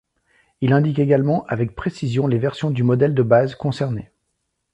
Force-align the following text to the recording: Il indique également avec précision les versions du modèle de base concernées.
Il 0.61 0.73
indique 0.73 0.97
également 0.97 1.45
avec 1.45 1.75
précision 1.75 2.25
les 2.25 2.39
versions 2.39 2.71
du 2.71 2.81
modèle 2.81 3.13
de 3.13 3.21
base 3.21 3.53
concernées. 3.53 4.09